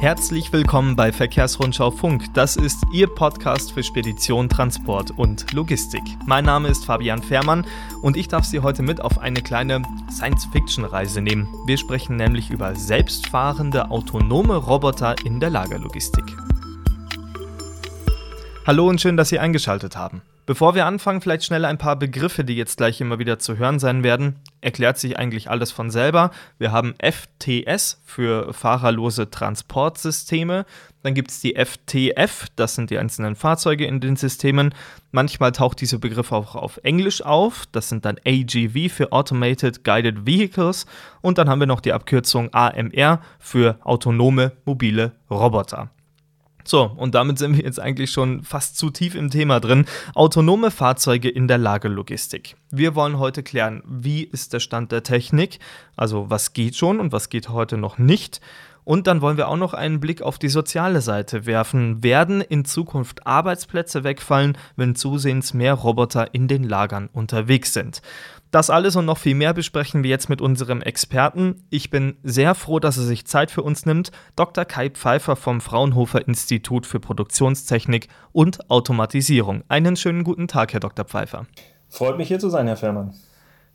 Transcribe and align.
Herzlich 0.00 0.50
willkommen 0.50 0.96
bei 0.96 1.12
Verkehrsrundschau 1.12 1.90
Funk. 1.90 2.32
Das 2.32 2.56
ist 2.56 2.82
Ihr 2.90 3.06
Podcast 3.06 3.72
für 3.72 3.82
Spedition, 3.82 4.48
Transport 4.48 5.10
und 5.10 5.52
Logistik. 5.52 6.00
Mein 6.24 6.46
Name 6.46 6.68
ist 6.68 6.86
Fabian 6.86 7.22
Fehrmann 7.22 7.66
und 8.00 8.16
ich 8.16 8.26
darf 8.26 8.46
Sie 8.46 8.60
heute 8.60 8.82
mit 8.82 9.02
auf 9.02 9.18
eine 9.18 9.42
kleine 9.42 9.82
Science-Fiction-Reise 10.10 11.20
nehmen. 11.20 11.48
Wir 11.66 11.76
sprechen 11.76 12.16
nämlich 12.16 12.48
über 12.48 12.74
selbstfahrende 12.74 13.90
autonome 13.90 14.56
Roboter 14.56 15.16
in 15.26 15.38
der 15.38 15.50
Lagerlogistik. 15.50 16.24
Hallo 18.66 18.88
und 18.88 19.02
schön, 19.02 19.18
dass 19.18 19.28
Sie 19.28 19.38
eingeschaltet 19.38 19.96
haben. 19.98 20.22
Bevor 20.50 20.74
wir 20.74 20.84
anfangen, 20.84 21.20
vielleicht 21.20 21.44
schnell 21.44 21.64
ein 21.64 21.78
paar 21.78 21.94
Begriffe, 21.94 22.42
die 22.42 22.56
jetzt 22.56 22.76
gleich 22.76 23.00
immer 23.00 23.20
wieder 23.20 23.38
zu 23.38 23.56
hören 23.56 23.78
sein 23.78 24.02
werden. 24.02 24.34
Erklärt 24.60 24.98
sich 24.98 25.16
eigentlich 25.16 25.48
alles 25.48 25.70
von 25.70 25.92
selber. 25.92 26.32
Wir 26.58 26.72
haben 26.72 26.96
FTS 27.00 28.00
für 28.04 28.52
fahrerlose 28.52 29.30
Transportsysteme. 29.30 30.66
Dann 31.04 31.14
gibt 31.14 31.30
es 31.30 31.38
die 31.38 31.54
FTF, 31.54 32.48
das 32.56 32.74
sind 32.74 32.90
die 32.90 32.98
einzelnen 32.98 33.36
Fahrzeuge 33.36 33.86
in 33.86 34.00
den 34.00 34.16
Systemen. 34.16 34.74
Manchmal 35.12 35.52
taucht 35.52 35.80
dieser 35.80 35.98
Begriff 35.98 36.32
auch 36.32 36.56
auf 36.56 36.80
Englisch 36.82 37.22
auf. 37.22 37.66
Das 37.70 37.88
sind 37.88 38.04
dann 38.04 38.16
AGV 38.26 38.92
für 38.92 39.12
Automated 39.12 39.84
Guided 39.84 40.26
Vehicles. 40.26 40.84
Und 41.20 41.38
dann 41.38 41.48
haben 41.48 41.60
wir 41.60 41.68
noch 41.68 41.80
die 41.80 41.92
Abkürzung 41.92 42.52
AMR 42.52 43.20
für 43.38 43.78
autonome 43.84 44.50
mobile 44.64 45.12
Roboter. 45.30 45.90
So, 46.70 46.84
und 46.84 47.16
damit 47.16 47.36
sind 47.36 47.56
wir 47.56 47.64
jetzt 47.64 47.80
eigentlich 47.80 48.12
schon 48.12 48.44
fast 48.44 48.78
zu 48.78 48.90
tief 48.90 49.16
im 49.16 49.28
Thema 49.28 49.58
drin. 49.58 49.86
Autonome 50.14 50.70
Fahrzeuge 50.70 51.28
in 51.28 51.48
der 51.48 51.58
Lagerlogistik. 51.58 52.54
Wir 52.70 52.94
wollen 52.94 53.18
heute 53.18 53.42
klären, 53.42 53.82
wie 53.88 54.22
ist 54.22 54.52
der 54.52 54.60
Stand 54.60 54.92
der 54.92 55.02
Technik, 55.02 55.58
also 55.96 56.30
was 56.30 56.52
geht 56.52 56.76
schon 56.76 57.00
und 57.00 57.10
was 57.10 57.28
geht 57.28 57.48
heute 57.48 57.76
noch 57.76 57.98
nicht. 57.98 58.40
Und 58.84 59.08
dann 59.08 59.20
wollen 59.20 59.36
wir 59.36 59.48
auch 59.48 59.56
noch 59.56 59.74
einen 59.74 59.98
Blick 59.98 60.22
auf 60.22 60.38
die 60.38 60.48
soziale 60.48 61.00
Seite 61.00 61.44
werfen. 61.44 62.04
Werden 62.04 62.40
in 62.40 62.64
Zukunft 62.64 63.26
Arbeitsplätze 63.26 64.04
wegfallen, 64.04 64.56
wenn 64.76 64.94
zusehends 64.94 65.52
mehr 65.52 65.74
Roboter 65.74 66.34
in 66.34 66.46
den 66.46 66.62
Lagern 66.62 67.08
unterwegs 67.12 67.74
sind? 67.74 68.00
Das 68.50 68.68
alles 68.68 68.96
und 68.96 69.04
noch 69.04 69.18
viel 69.18 69.36
mehr 69.36 69.54
besprechen 69.54 70.02
wir 70.02 70.10
jetzt 70.10 70.28
mit 70.28 70.40
unserem 70.40 70.82
Experten. 70.82 71.62
Ich 71.70 71.88
bin 71.88 72.16
sehr 72.24 72.56
froh, 72.56 72.80
dass 72.80 72.96
er 72.96 73.04
sich 73.04 73.24
Zeit 73.24 73.52
für 73.52 73.62
uns 73.62 73.86
nimmt. 73.86 74.10
Dr. 74.34 74.64
Kai 74.64 74.90
Pfeiffer 74.90 75.36
vom 75.36 75.60
Fraunhofer 75.60 76.26
Institut 76.26 76.84
für 76.84 76.98
Produktionstechnik 76.98 78.08
und 78.32 78.68
Automatisierung. 78.68 79.62
Einen 79.68 79.94
schönen 79.94 80.24
guten 80.24 80.48
Tag, 80.48 80.72
Herr 80.72 80.80
Dr. 80.80 81.04
Pfeiffer. 81.04 81.46
Freut 81.88 82.18
mich 82.18 82.26
hier 82.26 82.40
zu 82.40 82.50
sein, 82.50 82.66
Herr 82.66 82.76
Fährmann. 82.76 83.14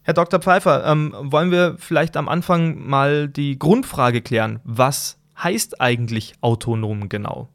Herr 0.02 0.14
Dr. 0.14 0.42
Pfeiffer, 0.42 0.86
ähm, 0.86 1.16
wollen 1.20 1.52
wir 1.52 1.78
vielleicht 1.80 2.18
am 2.18 2.28
Anfang 2.28 2.78
mal 2.86 3.30
die 3.30 3.58
Grundfrage 3.58 4.22
klären. 4.22 4.59
Was 4.66 5.18
heißt 5.42 5.80
eigentlich 5.80 6.34
autonom 6.42 7.08
genau? 7.08 7.48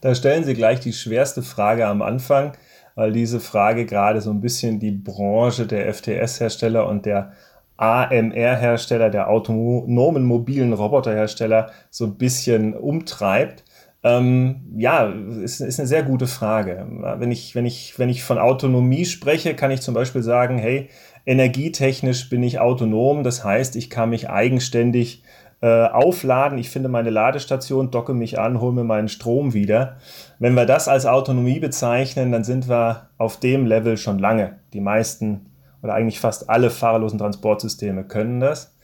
Da 0.00 0.14
stellen 0.14 0.44
Sie 0.44 0.54
gleich 0.54 0.80
die 0.80 0.92
schwerste 0.94 1.42
Frage 1.42 1.86
am 1.86 2.00
Anfang 2.00 2.52
weil 2.94 3.12
diese 3.12 3.40
Frage 3.40 3.86
gerade 3.86 4.20
so 4.20 4.30
ein 4.30 4.40
bisschen 4.40 4.78
die 4.78 4.90
Branche 4.90 5.66
der 5.66 5.92
FTS-Hersteller 5.92 6.86
und 6.86 7.06
der 7.06 7.32
AMR-Hersteller, 7.76 9.10
der 9.10 9.28
autonomen 9.28 10.24
mobilen 10.24 10.72
Roboterhersteller, 10.72 11.70
so 11.90 12.04
ein 12.06 12.16
bisschen 12.16 12.74
umtreibt. 12.74 13.64
Ähm, 14.04 14.62
ja, 14.76 15.06
ist, 15.06 15.60
ist 15.60 15.78
eine 15.78 15.86
sehr 15.86 16.02
gute 16.02 16.26
Frage. 16.26 16.86
Wenn 17.18 17.30
ich, 17.30 17.54
wenn, 17.54 17.66
ich, 17.66 17.98
wenn 17.98 18.08
ich 18.08 18.24
von 18.24 18.38
Autonomie 18.38 19.04
spreche, 19.04 19.54
kann 19.54 19.70
ich 19.70 19.80
zum 19.80 19.94
Beispiel 19.94 20.22
sagen, 20.22 20.58
hey, 20.58 20.88
energietechnisch 21.24 22.28
bin 22.28 22.42
ich 22.42 22.58
autonom, 22.58 23.22
das 23.22 23.44
heißt, 23.44 23.76
ich 23.76 23.90
kann 23.90 24.10
mich 24.10 24.28
eigenständig 24.28 25.22
äh, 25.62 25.86
aufladen, 25.86 26.58
ich 26.58 26.70
finde 26.70 26.88
meine 26.88 27.10
Ladestation, 27.10 27.92
docke 27.92 28.14
mich 28.14 28.38
an, 28.38 28.60
hole 28.60 28.72
mir 28.72 28.84
meinen 28.84 29.08
Strom 29.08 29.54
wieder. 29.54 29.96
Wenn 30.40 30.54
wir 30.54 30.66
das 30.66 30.88
als 30.88 31.06
Autonomie 31.06 31.60
bezeichnen, 31.60 32.32
dann 32.32 32.42
sind 32.42 32.68
wir 32.68 33.10
auf 33.16 33.38
dem 33.38 33.64
Level 33.64 33.96
schon 33.96 34.18
lange. 34.18 34.58
Die 34.72 34.80
meisten 34.80 35.46
oder 35.80 35.94
eigentlich 35.94 36.18
fast 36.18 36.50
alle 36.50 36.70
fahrerlosen 36.70 37.18
Transportsysteme 37.18 38.04
können 38.04 38.40
das. 38.40 38.76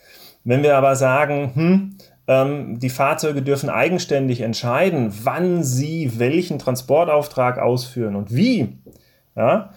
Wenn 0.44 0.62
wir 0.62 0.76
aber 0.76 0.94
sagen, 0.94 1.50
hm, 1.54 1.97
ähm, 2.28 2.78
die 2.78 2.91
Fahrzeuge 2.91 3.42
dürfen 3.42 3.70
eigenständig 3.70 4.41
entscheiden, 4.41 5.12
wann 5.25 5.64
sie 5.64 6.19
welchen 6.20 6.60
Transportauftrag 6.60 7.58
ausführen 7.58 8.14
und 8.14 8.34
wie, 8.34 8.78
ja, 9.34 9.70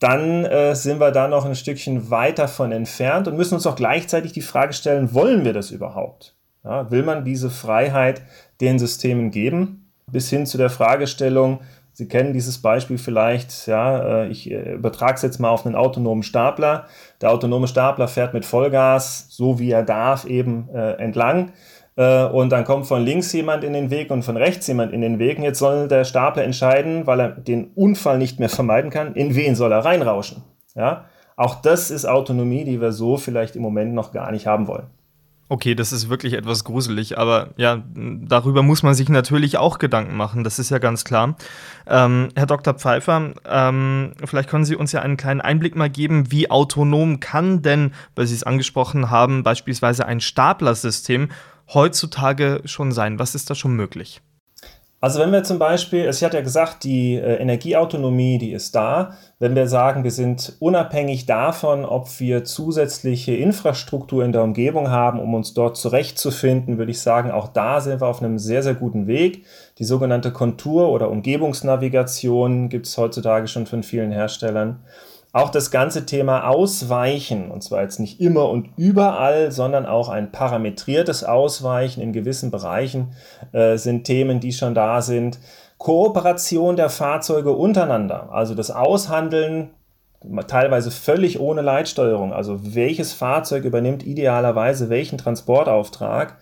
dann 0.00 0.44
äh, 0.44 0.74
sind 0.74 1.00
wir 1.00 1.12
da 1.12 1.28
noch 1.28 1.44
ein 1.44 1.54
Stückchen 1.54 2.10
weiter 2.10 2.48
von 2.48 2.72
entfernt 2.72 3.28
und 3.28 3.36
müssen 3.36 3.54
uns 3.54 3.66
auch 3.66 3.76
gleichzeitig 3.76 4.32
die 4.32 4.42
Frage 4.42 4.72
stellen, 4.72 5.14
wollen 5.14 5.44
wir 5.44 5.52
das 5.52 5.70
überhaupt? 5.70 6.37
Ja, 6.64 6.90
will 6.90 7.02
man 7.02 7.24
diese 7.24 7.50
Freiheit 7.50 8.22
den 8.60 8.78
Systemen 8.78 9.30
geben? 9.30 9.90
Bis 10.10 10.30
hin 10.30 10.46
zu 10.46 10.58
der 10.58 10.70
Fragestellung, 10.70 11.60
Sie 11.98 12.06
kennen 12.06 12.32
dieses 12.32 12.58
Beispiel 12.58 12.96
vielleicht, 12.96 13.66
ja, 13.66 14.22
äh, 14.22 14.28
ich 14.28 14.48
äh, 14.48 14.74
übertrage 14.74 15.14
es 15.14 15.22
jetzt 15.22 15.40
mal 15.40 15.48
auf 15.48 15.66
einen 15.66 15.74
autonomen 15.74 16.22
Stapler. 16.22 16.84
Der 17.20 17.32
autonome 17.32 17.66
Stapler 17.66 18.06
fährt 18.06 18.34
mit 18.34 18.44
Vollgas, 18.44 19.26
so 19.30 19.58
wie 19.58 19.72
er 19.72 19.82
darf, 19.82 20.24
eben 20.24 20.68
äh, 20.72 20.92
entlang. 20.92 21.50
Äh, 21.96 22.26
und 22.26 22.50
dann 22.50 22.62
kommt 22.62 22.86
von 22.86 23.02
links 23.02 23.32
jemand 23.32 23.64
in 23.64 23.72
den 23.72 23.90
Weg 23.90 24.12
und 24.12 24.22
von 24.22 24.36
rechts 24.36 24.68
jemand 24.68 24.92
in 24.92 25.00
den 25.00 25.18
Weg. 25.18 25.38
Und 25.38 25.42
jetzt 25.42 25.58
soll 25.58 25.88
der 25.88 26.04
Stapler 26.04 26.44
entscheiden, 26.44 27.08
weil 27.08 27.18
er 27.18 27.28
den 27.30 27.72
Unfall 27.74 28.18
nicht 28.18 28.38
mehr 28.38 28.48
vermeiden 28.48 28.92
kann, 28.92 29.16
in 29.16 29.34
wen 29.34 29.56
soll 29.56 29.72
er 29.72 29.84
reinrauschen. 29.84 30.44
Ja? 30.76 31.06
Auch 31.34 31.56
das 31.56 31.90
ist 31.90 32.04
Autonomie, 32.04 32.62
die 32.62 32.80
wir 32.80 32.92
so 32.92 33.16
vielleicht 33.16 33.56
im 33.56 33.62
Moment 33.62 33.92
noch 33.92 34.12
gar 34.12 34.30
nicht 34.30 34.46
haben 34.46 34.68
wollen. 34.68 34.86
Okay, 35.50 35.74
das 35.74 35.92
ist 35.92 36.10
wirklich 36.10 36.34
etwas 36.34 36.62
gruselig, 36.64 37.16
aber 37.16 37.54
ja, 37.56 37.82
darüber 37.94 38.62
muss 38.62 38.82
man 38.82 38.92
sich 38.92 39.08
natürlich 39.08 39.56
auch 39.56 39.78
Gedanken 39.78 40.14
machen, 40.14 40.44
das 40.44 40.58
ist 40.58 40.68
ja 40.68 40.76
ganz 40.76 41.04
klar. 41.04 41.36
Ähm, 41.86 42.28
Herr 42.36 42.44
Dr. 42.44 42.74
Pfeiffer, 42.74 43.32
ähm, 43.46 44.12
vielleicht 44.26 44.50
können 44.50 44.66
Sie 44.66 44.76
uns 44.76 44.92
ja 44.92 45.00
einen 45.00 45.16
kleinen 45.16 45.40
Einblick 45.40 45.74
mal 45.74 45.88
geben, 45.88 46.30
wie 46.30 46.50
autonom 46.50 47.20
kann 47.20 47.62
denn, 47.62 47.92
weil 48.14 48.26
Sie 48.26 48.34
es 48.34 48.42
angesprochen 48.42 49.08
haben, 49.10 49.42
beispielsweise 49.42 50.04
ein 50.04 50.20
Staplersystem 50.20 51.30
heutzutage 51.72 52.60
schon 52.66 52.92
sein? 52.92 53.18
Was 53.18 53.34
ist 53.34 53.48
da 53.48 53.54
schon 53.54 53.74
möglich? 53.74 54.20
Also 55.00 55.20
wenn 55.20 55.30
wir 55.30 55.44
zum 55.44 55.60
Beispiel, 55.60 56.06
es 56.06 56.20
hat 56.22 56.34
ja 56.34 56.40
gesagt, 56.40 56.82
die 56.82 57.14
äh, 57.14 57.36
Energieautonomie, 57.36 58.38
die 58.38 58.50
ist 58.50 58.74
da. 58.74 59.12
Wenn 59.38 59.54
wir 59.54 59.68
sagen, 59.68 60.02
wir 60.02 60.10
sind 60.10 60.56
unabhängig 60.58 61.24
davon, 61.24 61.84
ob 61.84 62.08
wir 62.18 62.42
zusätzliche 62.42 63.36
Infrastruktur 63.36 64.24
in 64.24 64.32
der 64.32 64.42
Umgebung 64.42 64.90
haben, 64.90 65.20
um 65.20 65.34
uns 65.34 65.54
dort 65.54 65.76
zurechtzufinden, 65.76 66.78
würde 66.78 66.90
ich 66.90 67.00
sagen, 67.00 67.30
auch 67.30 67.46
da 67.46 67.80
sind 67.80 68.00
wir 68.00 68.08
auf 68.08 68.20
einem 68.20 68.40
sehr, 68.40 68.64
sehr 68.64 68.74
guten 68.74 69.06
Weg. 69.06 69.44
Die 69.78 69.84
sogenannte 69.84 70.32
Kontur- 70.32 70.90
oder 70.90 71.10
Umgebungsnavigation 71.10 72.68
gibt 72.68 72.86
es 72.86 72.98
heutzutage 72.98 73.46
schon 73.46 73.66
von 73.66 73.84
vielen 73.84 74.10
Herstellern. 74.10 74.80
Auch 75.32 75.50
das 75.50 75.70
ganze 75.70 76.06
Thema 76.06 76.48
Ausweichen, 76.48 77.50
und 77.50 77.62
zwar 77.62 77.82
jetzt 77.82 78.00
nicht 78.00 78.20
immer 78.20 78.48
und 78.48 78.70
überall, 78.76 79.52
sondern 79.52 79.84
auch 79.84 80.08
ein 80.08 80.32
parametriertes 80.32 81.22
Ausweichen 81.22 82.00
in 82.00 82.12
gewissen 82.12 82.50
Bereichen, 82.50 83.12
äh, 83.52 83.76
sind 83.76 84.04
Themen, 84.04 84.40
die 84.40 84.52
schon 84.52 84.74
da 84.74 85.02
sind. 85.02 85.38
Kooperation 85.76 86.76
der 86.76 86.88
Fahrzeuge 86.88 87.52
untereinander, 87.52 88.30
also 88.32 88.54
das 88.54 88.70
Aushandeln 88.70 89.70
teilweise 90.48 90.90
völlig 90.90 91.38
ohne 91.38 91.62
Leitsteuerung, 91.62 92.32
also 92.32 92.74
welches 92.74 93.12
Fahrzeug 93.12 93.64
übernimmt 93.64 94.04
idealerweise 94.04 94.90
welchen 94.90 95.18
Transportauftrag, 95.18 96.38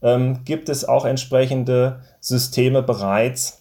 ähm, 0.00 0.44
gibt 0.44 0.68
es 0.68 0.86
auch 0.86 1.04
entsprechende 1.04 2.00
Systeme 2.20 2.82
bereits, 2.82 3.57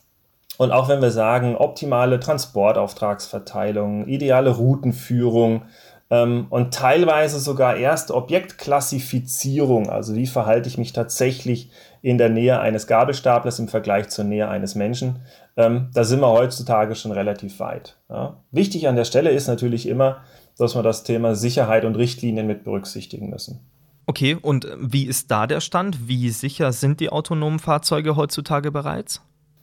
und 0.57 0.71
auch 0.71 0.89
wenn 0.89 1.01
wir 1.01 1.11
sagen, 1.11 1.55
optimale 1.55 2.19
Transportauftragsverteilung, 2.19 4.07
ideale 4.07 4.49
Routenführung 4.49 5.63
ähm, 6.09 6.47
und 6.49 6.73
teilweise 6.73 7.39
sogar 7.39 7.77
erst 7.77 8.11
Objektklassifizierung, 8.11 9.89
also 9.89 10.15
wie 10.15 10.27
verhalte 10.27 10.69
ich 10.69 10.77
mich 10.77 10.93
tatsächlich 10.93 11.69
in 12.01 12.17
der 12.17 12.29
Nähe 12.29 12.59
eines 12.59 12.87
Gabelstaplers 12.87 13.59
im 13.59 13.67
Vergleich 13.67 14.09
zur 14.09 14.25
Nähe 14.25 14.47
eines 14.47 14.75
Menschen, 14.75 15.19
ähm, 15.57 15.89
da 15.93 16.03
sind 16.03 16.21
wir 16.21 16.29
heutzutage 16.29 16.95
schon 16.95 17.11
relativ 17.11 17.59
weit. 17.59 17.97
Ja. 18.09 18.37
Wichtig 18.51 18.87
an 18.87 18.95
der 18.95 19.05
Stelle 19.05 19.31
ist 19.31 19.47
natürlich 19.47 19.87
immer, 19.87 20.21
dass 20.57 20.75
wir 20.75 20.83
das 20.83 21.03
Thema 21.03 21.35
Sicherheit 21.35 21.85
und 21.85 21.95
Richtlinien 21.95 22.47
mit 22.47 22.63
berücksichtigen 22.63 23.29
müssen. 23.29 23.59
Okay, 24.05 24.37
und 24.41 24.67
wie 24.79 25.03
ist 25.03 25.29
da 25.31 25.47
der 25.47 25.59
Stand? 25.59 26.07
Wie 26.07 26.29
sicher 26.29 26.71
sind 26.71 27.01
die 27.01 27.09
autonomen 27.09 27.59
Fahrzeuge 27.59 28.15
heutzutage 28.15 28.71
bereits? 28.71 29.21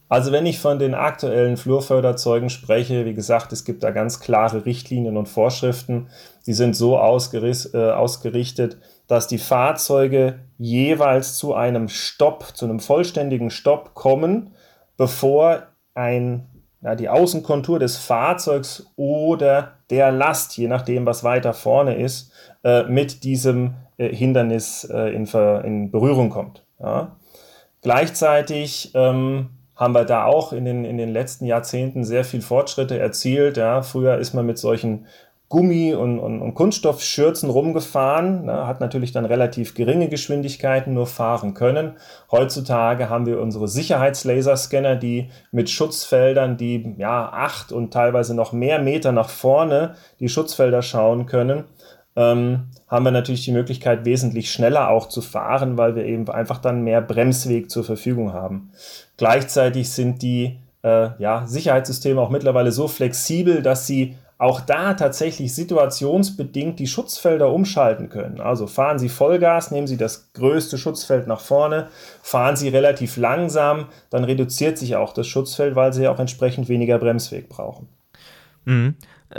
Also 0.09 0.33
wenn 0.33 0.47
ich 0.47 0.59
von 0.59 0.79
den 0.79 0.95
aktuellen 0.95 1.57
Flurförderzeugen 1.57 2.51
spreche, 2.51 3.05
wie 3.05 3.15
gesagt, 3.15 3.53
es 3.53 3.65
gibt 3.65 3.83
da 3.83 3.91
ganz 3.91 4.21
klare 4.21 4.67
Richtlinien 4.67 5.17
und 5.17 5.29
Vorschriften. 5.29 6.09
Die 6.47 6.53
sind 6.53 6.77
so 6.77 6.95
äh, 6.95 6.99
ausgerichtet, 6.99 8.79
dass 9.07 9.27
die 9.27 9.39
Fahrzeuge 9.39 10.41
jeweils 10.59 11.37
zu 11.37 11.55
einem 11.55 11.89
Stopp, 11.89 12.55
zu 12.55 12.67
einem 12.67 12.81
vollständigen 12.81 13.51
Stopp 13.51 13.95
kommen, 13.95 14.55
bevor 14.97 15.65
ein, 15.95 16.47
ja, 16.83 16.95
die 16.95 17.09
Außenkontur 17.09 17.79
des 17.79 17.97
Fahrzeugs 17.97 18.87
oder 18.97 19.73
der 19.91 20.13
Last, 20.13 20.57
je 20.57 20.69
nachdem, 20.69 21.07
was 21.07 21.25
weiter 21.25 21.55
vorne 21.55 21.97
ist, 21.97 22.31
äh, 22.63 22.85
mit 22.85 23.25
diesem 23.25 23.75
äh, 23.97 24.15
Hindernis 24.15 24.85
äh, 24.85 25.15
in, 25.15 25.27
in, 25.27 25.91
Berührung 25.91 26.31
kommt. 26.31 26.65
Ja. 26.79 27.17
Gleichzeitig 27.83 28.93
ähm, 28.95 29.51
haben 29.77 29.95
wir 29.95 30.05
da 30.05 30.25
auch 30.25 30.53
in 30.53 30.65
den, 30.65 30.85
in 30.85 30.99
den 30.99 31.13
letzten 31.13 31.47
Jahrzehnten 31.47 32.05
sehr 32.05 32.25
viel 32.25 32.43
Fortschritte 32.43 32.99
erzielt. 32.99 33.57
Ja. 33.57 33.83
Früher 33.83 34.19
ist 34.19 34.35
man 34.35 34.47
mit 34.47 34.59
solchen 34.59 35.07
Gummi- 35.55 35.95
und, 35.95 36.19
und, 36.19 36.41
und 36.41 36.55
Kunststoffschürzen 36.55 37.51
rumgefahren, 37.51 38.47
ne, 38.47 38.67
hat 38.67 38.81
natürlich 38.81 39.13
dann 39.13 39.25
relativ 39.25 39.75
geringe 39.75 40.09
Geschwindigkeiten 40.09 40.95
nur 40.95 41.07
fahren 41.07 41.55
können. 41.55 41.93
Heutzutage 42.33 43.09
haben 43.09 43.27
wir 43.27 43.41
unsere 43.41 43.69
Sicherheitslaserscanner, 43.69 44.97
die 44.97 45.29
mit 45.53 45.71
Schutzfeldern, 45.71 46.57
die 46.57 46.95
ja 46.99 47.29
acht 47.31 47.73
und 47.73 47.93
teilweise 47.93 48.35
noch 48.35 48.53
mehr 48.53 48.81
Meter 48.81 49.13
nach 49.13 49.29
vorne 49.29 49.95
die 50.19 50.29
Schutzfelder 50.29 50.83
schauen 50.83 51.27
können. 51.27 51.65
Ähm, 52.17 52.69
haben 52.87 53.05
wir 53.05 53.11
natürlich 53.11 53.45
die 53.45 53.53
Möglichkeit, 53.53 54.05
wesentlich 54.05 54.53
schneller 54.53 54.89
auch 54.89 55.09
zu 55.09 55.21
fahren, 55.21 55.77
weil 55.77 55.97
wir 55.97 56.05
eben 56.05 56.29
einfach 56.29 56.59
dann 56.59 56.83
mehr 56.83 57.01
Bremsweg 57.01 57.71
zur 57.71 57.83
Verfügung 57.83 58.33
haben. 58.33 58.71
Gleichzeitig 59.17 59.91
sind 59.91 60.23
die 60.23 60.59
äh, 60.83 61.11
ja, 61.19 61.45
Sicherheitssysteme 61.47 62.21
auch 62.21 62.31
mittlerweile 62.31 62.71
so 62.71 62.87
flexibel, 62.87 63.63
dass 63.63 63.87
sie 63.87 64.17
auch 64.39 64.61
da 64.61 64.95
tatsächlich 64.95 65.55
situationsbedingt 65.55 66.79
die 66.79 66.87
Schutzfelder 66.87 67.53
umschalten 67.53 68.09
können. 68.11 68.41
Also 68.41 68.67
fahren 68.67 68.99
Sie 68.99 69.09
Vollgas, 69.09 69.71
nehmen 69.71 69.87
Sie 69.87 69.97
das 69.97 70.33
größte 70.33 70.77
Schutzfeld 70.77 71.29
nach 71.29 71.41
vorne, 71.41 71.89
fahren 72.21 72.57
Sie 72.57 72.69
relativ 72.69 73.17
langsam, 73.17 73.87
dann 74.11 74.25
reduziert 74.25 74.77
sich 74.77 74.97
auch 74.97 75.13
das 75.13 75.29
Schutzfeld, 75.29 75.77
weil 75.77 75.93
Sie 75.93 76.09
auch 76.09 76.19
entsprechend 76.19 76.69
weniger 76.69 76.99
Bremsweg 76.99 77.49
brauchen. 77.49 77.89
Mhm 78.65 78.97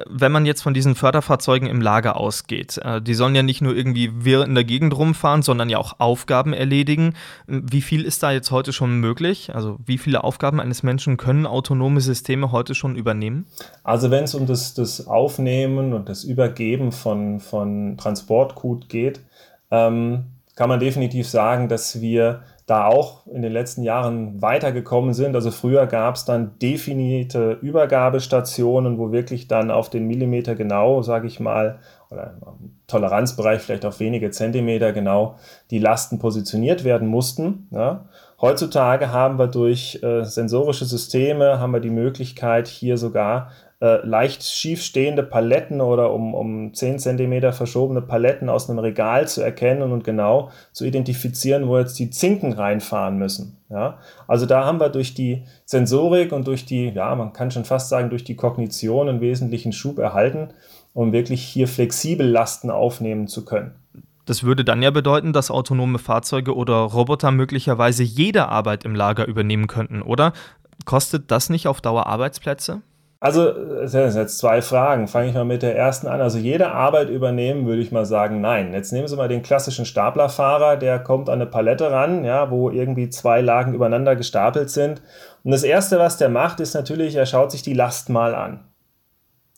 wenn 0.09 0.31
man 0.31 0.45
jetzt 0.45 0.61
von 0.61 0.73
diesen 0.73 0.95
Förderfahrzeugen 0.95 1.67
im 1.67 1.81
Lager 1.81 2.17
ausgeht, 2.17 2.77
äh, 2.79 3.01
die 3.01 3.13
sollen 3.13 3.35
ja 3.35 3.43
nicht 3.43 3.61
nur 3.61 3.75
irgendwie 3.75 4.25
wirr 4.25 4.43
in 4.43 4.55
der 4.55 4.63
Gegend 4.63 4.95
rumfahren, 4.95 5.41
sondern 5.41 5.69
ja 5.69 5.77
auch 5.77 5.99
Aufgaben 5.99 6.53
erledigen. 6.53 7.13
Wie 7.47 7.81
viel 7.81 8.03
ist 8.03 8.23
da 8.23 8.31
jetzt 8.31 8.51
heute 8.51 8.73
schon 8.73 8.99
möglich? 8.99 9.53
Also 9.55 9.77
wie 9.85 9.97
viele 9.97 10.23
Aufgaben 10.23 10.59
eines 10.59 10.83
Menschen 10.83 11.17
können 11.17 11.45
autonome 11.45 12.01
Systeme 12.01 12.51
heute 12.51 12.75
schon 12.75 12.95
übernehmen? 12.95 13.45
Also 13.83 14.11
wenn 14.11 14.23
es 14.23 14.35
um 14.35 14.47
das, 14.47 14.73
das 14.73 15.07
Aufnehmen 15.07 15.93
und 15.93 16.09
das 16.09 16.23
Übergeben 16.23 16.91
von, 16.91 17.39
von 17.39 17.97
Transportgut 17.97 18.89
geht, 18.89 19.21
ähm, 19.71 20.25
kann 20.55 20.69
man 20.69 20.79
definitiv 20.79 21.27
sagen, 21.27 21.67
dass 21.67 22.01
wir 22.01 22.43
da 22.65 22.87
auch 22.87 23.27
in 23.27 23.43
den 23.43 23.51
letzten 23.51 23.83
Jahren 23.83 24.41
weitergekommen 24.41 25.13
sind. 25.13 25.35
Also 25.35 25.51
früher 25.51 25.85
gab 25.85 26.15
es 26.15 26.25
dann 26.25 26.57
definierte 26.59 27.59
Übergabestationen, 27.61 28.97
wo 28.97 29.11
wirklich 29.11 29.47
dann 29.47 29.69
auf 29.69 29.91
den 29.91 30.07
Millimeter 30.07 30.55
genau, 30.55 31.03
sage 31.03 31.27
ich 31.27 31.39
mal, 31.39 31.79
oder 32.09 32.35
im 32.41 32.71
Toleranzbereich 32.87 33.61
vielleicht 33.61 33.85
auf 33.85 33.99
wenige 33.99 34.31
Zentimeter 34.31 34.93
genau 34.93 35.35
die 35.69 35.79
Lasten 35.79 36.17
positioniert 36.17 36.83
werden 36.83 37.07
mussten. 37.07 37.67
Ja. 37.71 38.05
Heutzutage 38.41 39.11
haben 39.11 39.37
wir 39.37 39.47
durch 39.47 39.99
äh, 40.03 40.23
sensorische 40.23 40.85
Systeme 40.85 41.59
haben 41.59 41.71
wir 41.71 41.79
die 41.79 41.89
Möglichkeit, 41.89 42.67
hier 42.67 42.97
sogar 42.97 43.51
äh, 43.81 44.05
leicht 44.05 44.43
schief 44.43 44.81
stehende 44.81 45.21
Paletten 45.21 45.81
oder 45.81 46.13
um, 46.13 46.33
um 46.33 46.73
10 46.73 46.99
cm 46.99 47.51
verschobene 47.51 48.01
Paletten 48.01 48.49
aus 48.49 48.69
einem 48.69 48.79
Regal 48.79 49.27
zu 49.27 49.41
erkennen 49.41 49.91
und 49.91 50.03
genau 50.03 50.49
zu 50.71 50.85
identifizieren, 50.85 51.67
wo 51.67 51.77
jetzt 51.77 51.99
die 51.99 52.09
Zinken 52.09 52.53
reinfahren 52.53 53.17
müssen. 53.17 53.57
Ja? 53.69 53.97
Also 54.27 54.45
da 54.45 54.65
haben 54.65 54.79
wir 54.79 54.89
durch 54.89 55.13
die 55.13 55.43
Sensorik 55.65 56.31
und 56.31 56.47
durch 56.47 56.65
die, 56.65 56.89
ja, 56.89 57.13
man 57.15 57.33
kann 57.33 57.51
schon 57.51 57.65
fast 57.65 57.89
sagen, 57.89 58.09
durch 58.09 58.23
die 58.23 58.35
Kognition 58.35 59.09
einen 59.09 59.21
wesentlichen 59.21 59.73
Schub 59.73 59.99
erhalten, 59.99 60.49
um 60.93 61.11
wirklich 61.11 61.43
hier 61.43 61.67
flexibel 61.67 62.25
Lasten 62.25 62.69
aufnehmen 62.69 63.27
zu 63.27 63.43
können. 63.43 63.75
Das 64.25 64.43
würde 64.43 64.63
dann 64.63 64.81
ja 64.81 64.89
bedeuten, 64.89 65.33
dass 65.33 65.51
autonome 65.51 65.99
Fahrzeuge 65.99 66.55
oder 66.55 66.75
Roboter 66.75 67.31
möglicherweise 67.31 68.03
jede 68.03 68.47
Arbeit 68.47 68.85
im 68.85 68.95
Lager 68.95 69.27
übernehmen 69.27 69.67
könnten, 69.67 70.01
oder? 70.01 70.33
Kostet 70.85 71.29
das 71.29 71.49
nicht 71.49 71.67
auf 71.67 71.81
Dauer 71.81 72.07
Arbeitsplätze? 72.07 72.81
Also, 73.25 73.51
das 73.51 73.91
sind 73.91 74.13
jetzt 74.13 74.37
zwei 74.37 74.61
Fragen. 74.61 75.07
Fange 75.07 75.29
ich 75.29 75.33
mal 75.33 75.45
mit 75.45 75.63
der 75.63 75.75
ersten 75.75 76.05
an. 76.05 76.21
Also, 76.21 76.37
jede 76.37 76.69
Arbeit 76.69 77.09
übernehmen, 77.09 77.65
würde 77.65 77.81
ich 77.81 77.91
mal 77.91 78.05
sagen, 78.05 78.39
nein. 78.39 78.71
Jetzt 78.71 78.93
nehmen 78.93 79.07
Sie 79.07 79.15
mal 79.15 79.27
den 79.27 79.41
klassischen 79.41 79.87
Staplerfahrer, 79.87 80.77
der 80.77 80.99
kommt 80.99 81.29
an 81.29 81.41
eine 81.41 81.47
Palette 81.47 81.89
ran, 81.89 82.23
ja, 82.23 82.51
wo 82.51 82.69
irgendwie 82.69 83.09
zwei 83.09 83.41
Lagen 83.41 83.73
übereinander 83.73 84.15
gestapelt 84.15 84.69
sind. 84.69 85.01
Und 85.43 85.49
das 85.49 85.63
Erste, 85.63 85.97
was 85.97 86.17
der 86.17 86.29
macht, 86.29 86.59
ist 86.59 86.75
natürlich, 86.75 87.15
er 87.15 87.25
schaut 87.25 87.51
sich 87.51 87.63
die 87.63 87.73
Last 87.73 88.09
mal 88.09 88.35
an. 88.35 88.59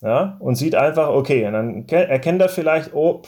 Ja, 0.02 0.38
und 0.40 0.56
sieht 0.56 0.76
einfach, 0.76 1.10
okay, 1.10 1.46
und 1.46 1.52
dann 1.52 1.90
erkennt 1.90 2.42
er 2.42 2.48
vielleicht, 2.48 2.94
oh, 2.94 3.22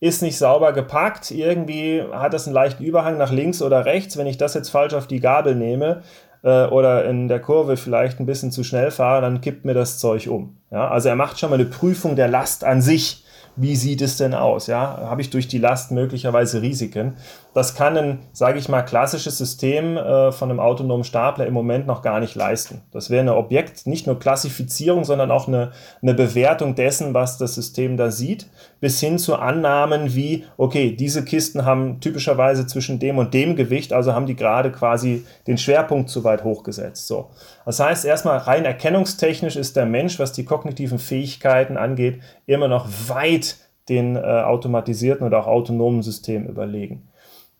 ist 0.00 0.22
nicht 0.22 0.38
sauber 0.38 0.72
gepackt, 0.72 1.30
irgendwie 1.30 2.02
hat 2.12 2.34
das 2.34 2.46
einen 2.46 2.54
leichten 2.54 2.82
Überhang 2.82 3.16
nach 3.16 3.30
links 3.30 3.62
oder 3.62 3.84
rechts. 3.84 4.16
Wenn 4.16 4.26
ich 4.26 4.38
das 4.38 4.54
jetzt 4.54 4.70
falsch 4.70 4.94
auf 4.94 5.06
die 5.06 5.20
Gabel 5.20 5.54
nehme, 5.54 6.02
äh, 6.42 6.66
oder 6.66 7.04
in 7.04 7.28
der 7.28 7.40
Kurve 7.40 7.76
vielleicht 7.76 8.20
ein 8.20 8.26
bisschen 8.26 8.50
zu 8.50 8.64
schnell 8.64 8.90
fahre, 8.90 9.20
dann 9.22 9.40
kippt 9.40 9.64
mir 9.64 9.74
das 9.74 9.98
Zeug 9.98 10.28
um. 10.28 10.56
Ja? 10.70 10.88
Also 10.88 11.08
er 11.08 11.16
macht 11.16 11.38
schon 11.38 11.50
mal 11.50 11.56
eine 11.56 11.64
Prüfung 11.64 12.16
der 12.16 12.28
Last 12.28 12.64
an 12.64 12.82
sich 12.82 13.24
wie 13.60 13.74
sieht 13.74 14.02
es 14.02 14.16
denn 14.16 14.34
aus? 14.34 14.68
Ja, 14.68 14.98
habe 15.02 15.20
ich 15.20 15.30
durch 15.30 15.48
die 15.48 15.58
Last 15.58 15.90
möglicherweise 15.90 16.62
Risiken? 16.62 17.16
Das 17.54 17.74
kann 17.74 17.96
ein, 17.96 18.18
sage 18.32 18.58
ich 18.58 18.68
mal, 18.68 18.82
klassisches 18.82 19.36
System 19.36 19.96
äh, 19.96 20.30
von 20.30 20.48
einem 20.48 20.60
autonomen 20.60 21.02
Stapler 21.02 21.44
im 21.46 21.54
Moment 21.54 21.86
noch 21.86 22.02
gar 22.02 22.20
nicht 22.20 22.36
leisten. 22.36 22.82
Das 22.92 23.10
wäre 23.10 23.22
eine 23.22 23.34
Objekt, 23.34 23.86
nicht 23.86 24.06
nur 24.06 24.18
Klassifizierung, 24.18 25.04
sondern 25.04 25.32
auch 25.32 25.48
eine, 25.48 25.72
eine 26.00 26.14
Bewertung 26.14 26.76
dessen, 26.76 27.14
was 27.14 27.36
das 27.36 27.56
System 27.56 27.96
da 27.96 28.12
sieht, 28.12 28.46
bis 28.80 29.00
hin 29.00 29.18
zu 29.18 29.36
Annahmen 29.36 30.14
wie, 30.14 30.44
okay, 30.56 30.92
diese 30.92 31.24
Kisten 31.24 31.64
haben 31.64 32.00
typischerweise 32.00 32.66
zwischen 32.66 32.98
dem 32.98 33.18
und 33.18 33.34
dem 33.34 33.56
Gewicht, 33.56 33.92
also 33.92 34.14
haben 34.14 34.26
die 34.26 34.36
gerade 34.36 34.70
quasi 34.70 35.24
den 35.46 35.58
Schwerpunkt 35.58 36.10
zu 36.10 36.24
weit 36.24 36.44
hochgesetzt. 36.44 37.06
So. 37.06 37.30
Das 37.64 37.80
heißt, 37.80 38.04
erstmal 38.04 38.38
rein 38.38 38.64
erkennungstechnisch 38.64 39.56
ist 39.56 39.76
der 39.76 39.86
Mensch, 39.86 40.18
was 40.18 40.32
die 40.32 40.44
kognitiven 40.44 40.98
Fähigkeiten 40.98 41.76
angeht, 41.76 42.20
immer 42.46 42.68
noch 42.68 42.88
weit 43.08 43.56
den 43.88 44.16
äh, 44.16 44.20
automatisierten 44.20 45.26
oder 45.26 45.40
auch 45.40 45.46
autonomen 45.46 46.02
Systemen 46.02 46.48
überlegen. 46.48 47.08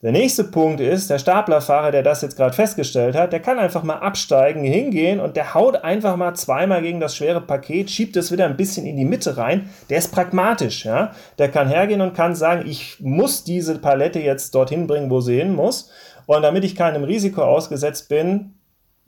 Der 0.01 0.13
nächste 0.13 0.45
Punkt 0.45 0.81
ist, 0.81 1.11
der 1.11 1.19
Staplerfahrer, 1.19 1.91
der 1.91 2.05
das 2.05 2.23
jetzt 2.23 2.37
gerade 2.37 2.55
festgestellt 2.55 3.17
hat, 3.17 3.33
der 3.33 3.41
kann 3.41 3.59
einfach 3.59 3.83
mal 3.83 3.97
absteigen, 3.97 4.63
hingehen 4.63 5.19
und 5.19 5.35
der 5.35 5.55
haut 5.55 5.83
einfach 5.83 6.17
mal 6.17 6.35
zweimal 6.35 6.83
gegen 6.83 7.01
das 7.01 7.17
schwere 7.17 7.41
Paket, 7.41 7.91
schiebt 7.91 8.17
es 8.17 8.31
wieder 8.31 8.45
ein 8.45 8.57
bisschen 8.57 8.87
in 8.87 8.97
die 8.97 9.05
Mitte 9.05 9.37
rein. 9.37 9.71
Der 9.91 9.99
ist 9.99 10.13
pragmatisch, 10.13 10.85
ja. 10.85 11.11
Der 11.39 11.51
kann 11.51 11.67
hergehen 11.67 12.01
und 12.01 12.15
kann 12.15 12.37
sagen, 12.37 12.63
ich 12.65 13.01
muss 13.01 13.43
diese 13.43 13.77
Palette 13.81 14.21
jetzt 14.21 14.55
dorthin 14.55 14.87
bringen, 14.87 15.11
wo 15.11 15.21
sie 15.21 15.37
hin 15.37 15.53
muss. 15.53 15.91
Und 16.27 16.43
damit 16.43 16.63
ich 16.63 16.77
keinem 16.77 17.03
Risiko 17.03 17.43
ausgesetzt 17.43 18.09
bin, 18.09 18.55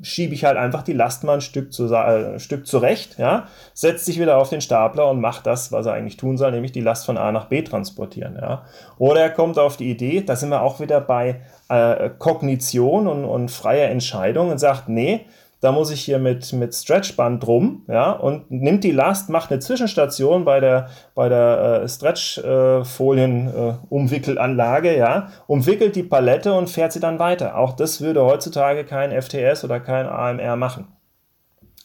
schiebe 0.02 0.34
ich 0.34 0.44
halt 0.44 0.56
einfach 0.56 0.82
die 0.82 0.92
Last 0.92 1.24
mal 1.24 1.34
ein 1.34 1.40
Stück, 1.40 1.72
zu, 1.72 1.92
äh, 1.92 2.38
Stück 2.38 2.66
zurecht, 2.66 3.18
ja, 3.18 3.48
setzt 3.74 4.06
sich 4.06 4.18
wieder 4.18 4.38
auf 4.38 4.48
den 4.48 4.60
Stapler 4.60 5.10
und 5.10 5.20
macht 5.20 5.46
das, 5.46 5.72
was 5.72 5.86
er 5.86 5.92
eigentlich 5.92 6.16
tun 6.16 6.36
soll, 6.36 6.52
nämlich 6.52 6.72
die 6.72 6.80
Last 6.80 7.06
von 7.06 7.18
A 7.18 7.32
nach 7.32 7.46
B 7.46 7.62
transportieren. 7.62 8.36
Ja. 8.40 8.64
Oder 8.98 9.20
er 9.20 9.30
kommt 9.30 9.58
auf 9.58 9.76
die 9.76 9.90
Idee, 9.90 10.22
da 10.22 10.36
sind 10.36 10.50
wir 10.50 10.62
auch 10.62 10.80
wieder 10.80 11.00
bei 11.00 11.40
äh, 11.68 12.10
Kognition 12.18 13.06
und, 13.06 13.24
und 13.24 13.50
freier 13.50 13.90
Entscheidung 13.90 14.50
und 14.50 14.58
sagt, 14.58 14.88
nee, 14.88 15.26
da 15.60 15.72
muss 15.72 15.90
ich 15.90 16.00
hier 16.00 16.18
mit, 16.18 16.54
mit 16.54 16.74
Stretchband 16.74 17.44
drum, 17.44 17.84
ja, 17.86 18.12
und 18.12 18.50
nimmt 18.50 18.82
die 18.82 18.92
Last, 18.92 19.28
macht 19.28 19.50
eine 19.50 19.60
Zwischenstation 19.60 20.46
bei 20.46 20.60
der, 20.60 20.88
bei 21.14 21.28
der 21.28 21.82
äh, 21.82 21.88
Stretchfolien-Umwickelanlage, 21.88 24.88
äh, 24.90 24.98
ja, 24.98 25.28
umwickelt 25.46 25.96
die 25.96 26.02
Palette 26.02 26.54
und 26.54 26.70
fährt 26.70 26.92
sie 26.92 27.00
dann 27.00 27.18
weiter. 27.18 27.58
Auch 27.58 27.74
das 27.74 28.00
würde 28.00 28.24
heutzutage 28.24 28.84
kein 28.84 29.12
FTS 29.12 29.64
oder 29.64 29.80
kein 29.80 30.06
AMR 30.06 30.56
machen. 30.56 30.88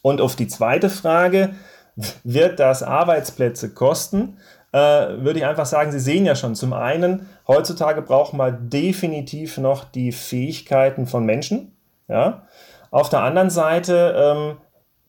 Und 0.00 0.22
auf 0.22 0.36
die 0.36 0.48
zweite 0.48 0.88
Frage, 0.88 1.50
wird 2.24 2.60
das 2.60 2.82
Arbeitsplätze 2.82 3.74
kosten? 3.74 4.38
Äh, 4.72 4.78
würde 4.78 5.38
ich 5.38 5.46
einfach 5.46 5.66
sagen, 5.66 5.92
Sie 5.92 6.00
sehen 6.00 6.24
ja 6.24 6.34
schon, 6.34 6.54
zum 6.54 6.72
einen, 6.72 7.28
heutzutage 7.46 8.00
braucht 8.02 8.34
man 8.34 8.70
definitiv 8.70 9.58
noch 9.58 9.84
die 9.84 10.12
Fähigkeiten 10.12 11.06
von 11.06 11.24
Menschen, 11.24 11.76
ja, 12.08 12.42
auf 12.96 13.10
der 13.10 13.20
anderen 13.20 13.50
Seite, 13.50 14.14
ähm, 14.16 14.56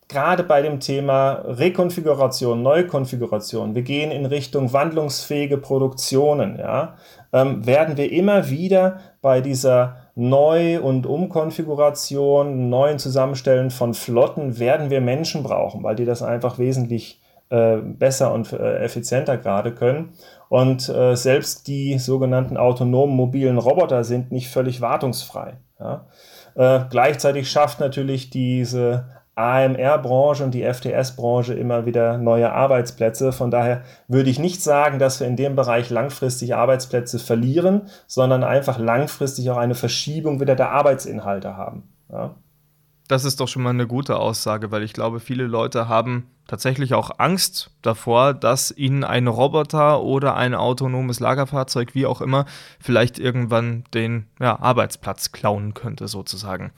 gerade 0.09 0.43
bei 0.43 0.61
dem 0.61 0.81
Thema 0.81 1.41
Rekonfiguration, 1.45 2.61
Neukonfiguration, 2.61 3.75
wir 3.75 3.81
gehen 3.81 4.11
in 4.11 4.25
Richtung 4.25 4.73
wandlungsfähige 4.73 5.57
Produktionen, 5.57 6.59
ja, 6.59 6.95
ähm, 7.31 7.65
werden 7.65 7.95
wir 7.95 8.11
immer 8.11 8.49
wieder 8.49 8.99
bei 9.21 9.39
dieser 9.39 10.09
Neu- 10.15 10.81
und 10.81 11.05
Umkonfiguration, 11.05 12.69
neuen 12.69 12.99
Zusammenstellen 12.99 13.71
von 13.71 13.93
Flotten, 13.93 14.59
werden 14.59 14.89
wir 14.89 14.99
Menschen 14.99 15.43
brauchen, 15.43 15.81
weil 15.83 15.95
die 15.95 16.05
das 16.05 16.21
einfach 16.21 16.59
wesentlich 16.59 17.21
äh, 17.49 17.77
besser 17.77 18.33
und 18.33 18.51
äh, 18.51 18.79
effizienter 18.79 19.37
gerade 19.37 19.73
können. 19.73 20.11
Und 20.49 20.89
äh, 20.89 21.15
selbst 21.15 21.67
die 21.67 21.99
sogenannten 21.99 22.57
autonomen 22.57 23.15
mobilen 23.15 23.57
Roboter 23.57 24.03
sind 24.03 24.33
nicht 24.33 24.49
völlig 24.49 24.81
wartungsfrei. 24.81 25.53
Ja. 25.79 26.07
Äh, 26.57 26.81
gleichzeitig 26.89 27.49
schafft 27.49 27.79
natürlich 27.79 28.31
diese 28.31 29.05
AMR-Branche 29.35 30.43
und 30.43 30.51
die 30.55 30.63
FTS-Branche 30.63 31.53
immer 31.53 31.85
wieder 31.85 32.17
neue 32.17 32.51
Arbeitsplätze. 32.51 33.31
Von 33.31 33.51
daher 33.51 33.83
würde 34.07 34.31
ich 34.31 34.39
nicht 34.39 34.63
sagen, 34.63 34.97
dass 34.97 35.19
wir 35.19 35.27
in 35.27 35.35
dem 35.35 35.55
Bereich 35.55 35.91
langfristig 35.91 36.55
Arbeitsplätze 36.55 37.19
verlieren, 37.19 37.83
sondern 38.07 38.43
einfach 38.43 38.79
langfristig 38.79 39.51
auch 39.51 39.57
eine 39.57 39.75
Verschiebung 39.75 40.39
wieder 40.39 40.55
der 40.55 40.71
Arbeitsinhalte 40.71 41.55
haben. 41.55 41.83
Ja. 42.11 42.35
Das 43.07 43.23
ist 43.23 43.39
doch 43.39 43.47
schon 43.47 43.63
mal 43.63 43.69
eine 43.69 43.87
gute 43.87 44.17
Aussage, 44.17 44.71
weil 44.71 44.83
ich 44.83 44.93
glaube, 44.93 45.19
viele 45.19 45.45
Leute 45.45 45.87
haben 45.87 46.27
tatsächlich 46.47 46.93
auch 46.93 47.11
Angst 47.19 47.71
davor, 47.81 48.33
dass 48.33 48.71
ihnen 48.71 49.03
ein 49.03 49.27
Roboter 49.27 50.01
oder 50.01 50.35
ein 50.35 50.55
autonomes 50.55 51.19
Lagerfahrzeug, 51.19 51.93
wie 51.93 52.05
auch 52.05 52.21
immer, 52.21 52.45
vielleicht 52.79 53.19
irgendwann 53.19 53.83
den 53.93 54.25
ja, 54.39 54.59
Arbeitsplatz 54.59 55.31
klauen 55.31 55.73
könnte, 55.73 56.07
sozusagen. 56.07 56.71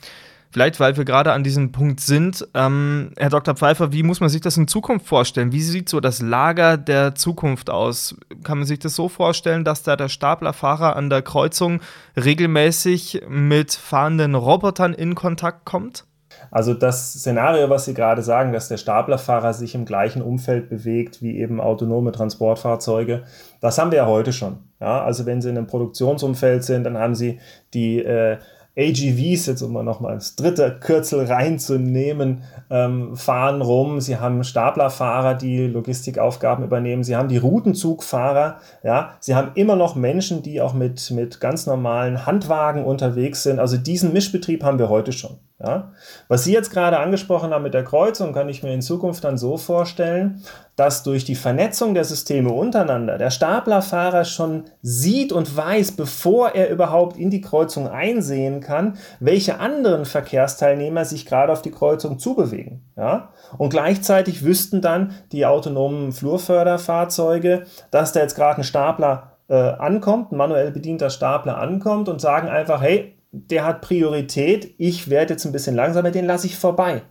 Vielleicht, 0.51 0.79
weil 0.79 0.97
wir 0.97 1.05
gerade 1.05 1.31
an 1.33 1.43
diesem 1.43 1.71
Punkt 1.71 1.99
sind, 1.99 2.47
ähm, 2.55 3.11
Herr 3.17 3.29
Dr. 3.29 3.53
Pfeiffer, 3.53 3.93
wie 3.93 4.01
muss 4.01 4.19
man 4.19 4.29
sich 4.29 4.41
das 4.41 4.57
in 4.57 4.67
Zukunft 4.67 5.05
vorstellen? 5.05 5.51
Wie 5.51 5.61
sieht 5.61 5.89
so 5.89 5.99
das 5.99 6.23
Lager 6.23 6.75
der 6.75 7.13
Zukunft 7.13 7.69
aus? 7.69 8.15
Kann 8.43 8.57
man 8.57 8.65
sich 8.65 8.79
das 8.79 8.95
so 8.95 9.09
vorstellen, 9.09 9.63
dass 9.63 9.83
da 9.83 9.95
der 9.95 10.09
Staplerfahrer 10.09 10.95
an 10.95 11.11
der 11.11 11.21
Kreuzung 11.21 11.81
regelmäßig 12.15 13.21
mit 13.29 13.73
fahrenden 13.73 14.33
Robotern 14.33 14.95
in 14.95 15.13
Kontakt 15.13 15.65
kommt? 15.65 16.05
Also 16.51 16.73
das 16.73 17.13
Szenario, 17.13 17.69
was 17.69 17.85
Sie 17.85 17.93
gerade 17.93 18.21
sagen, 18.21 18.53
dass 18.53 18.67
der 18.67 18.77
Staplerfahrer 18.77 19.53
sich 19.53 19.75
im 19.75 19.85
gleichen 19.85 20.21
Umfeld 20.21 20.69
bewegt 20.69 21.21
wie 21.21 21.37
eben 21.37 21.61
autonome 21.61 22.11
Transportfahrzeuge, 22.11 23.23
das 23.61 23.77
haben 23.77 23.91
wir 23.91 23.99
ja 23.99 24.07
heute 24.07 24.33
schon. 24.33 24.57
Ja, 24.79 25.03
also 25.03 25.25
wenn 25.25 25.41
Sie 25.41 25.49
in 25.49 25.57
einem 25.57 25.67
Produktionsumfeld 25.67 26.63
sind, 26.63 26.85
dann 26.85 26.97
haben 26.97 27.15
Sie 27.15 27.39
die 27.73 27.99
äh, 27.99 28.37
AGVs, 28.79 29.47
jetzt 29.47 29.61
um 29.61 29.73
mal 29.73 29.83
nochmal 29.83 30.15
das 30.15 30.35
dritte 30.35 30.77
Kürzel 30.79 31.25
reinzunehmen, 31.25 32.43
ähm, 32.69 33.15
fahren 33.17 33.61
rum. 33.61 33.99
Sie 33.99 34.17
haben 34.17 34.43
Staplerfahrer, 34.43 35.35
die 35.35 35.67
Logistikaufgaben 35.67 36.63
übernehmen. 36.63 37.03
Sie 37.03 37.15
haben 37.15 37.27
die 37.27 37.37
Routenzugfahrer. 37.37 38.59
Ja, 38.83 39.15
sie 39.19 39.35
haben 39.35 39.51
immer 39.55 39.75
noch 39.75 39.95
Menschen, 39.95 40.43
die 40.43 40.61
auch 40.61 40.73
mit, 40.73 41.11
mit 41.11 41.41
ganz 41.41 41.65
normalen 41.65 42.25
Handwagen 42.25 42.85
unterwegs 42.85 43.43
sind. 43.43 43.59
Also 43.59 43.75
diesen 43.75 44.13
Mischbetrieb 44.13 44.63
haben 44.63 44.79
wir 44.79 44.89
heute 44.89 45.11
schon. 45.11 45.37
Ja? 45.61 45.91
Was 46.29 46.45
Sie 46.45 46.53
jetzt 46.53 46.71
gerade 46.71 46.99
angesprochen 46.99 47.51
haben 47.51 47.63
mit 47.63 47.73
der 47.73 47.83
Kreuzung, 47.83 48.33
kann 48.33 48.47
ich 48.47 48.63
mir 48.63 48.73
in 48.73 48.81
Zukunft 48.81 49.23
dann 49.23 49.37
so 49.37 49.57
vorstellen, 49.57 50.41
dass 50.77 51.03
durch 51.03 51.25
die 51.25 51.35
Vernetzung 51.35 51.93
der 51.93 52.05
Systeme 52.05 52.51
untereinander 52.51 53.17
der 53.17 53.29
Staplerfahrer 53.29 54.23
schon 54.23 54.65
sieht 54.81 55.33
und 55.33 55.57
weiß, 55.57 55.93
bevor 55.93 56.55
er 56.55 56.69
überhaupt 56.69 57.17
in 57.17 57.29
die 57.29 57.41
Kreuzung 57.41 57.89
einsehen 57.89 58.61
kann, 58.61 58.97
welche 59.19 59.59
anderen 59.59 60.05
Verkehrsteilnehmer 60.05 61.03
sich 61.03 61.25
gerade 61.25 61.51
auf 61.51 61.61
die 61.61 61.71
Kreuzung 61.71 62.19
zubewegen. 62.19 62.81
Ja? 62.95 63.29
Und 63.57 63.71
gleichzeitig 63.71 64.45
wüssten 64.45 64.81
dann 64.81 65.11
die 65.33 65.45
autonomen 65.45 66.13
Flurförderfahrzeuge, 66.13 67.63
dass 67.91 68.13
da 68.13 68.21
jetzt 68.21 68.35
gerade 68.35 68.61
ein 68.61 68.63
Stapler 68.63 69.33
äh, 69.49 69.55
ankommt, 69.55 70.31
ein 70.31 70.37
manuell 70.37 70.71
bedienter 70.71 71.09
Stapler 71.09 71.57
ankommt 71.57 72.07
und 72.07 72.21
sagen 72.21 72.47
einfach, 72.47 72.81
hey, 72.81 73.18
der 73.31 73.65
hat 73.65 73.81
Priorität, 73.81 74.73
ich 74.77 75.09
werde 75.09 75.33
jetzt 75.33 75.45
ein 75.45 75.51
bisschen 75.51 75.75
langsamer, 75.75 76.11
den 76.11 76.25
lasse 76.25 76.47
ich 76.47 76.57
vorbei. 76.57 77.03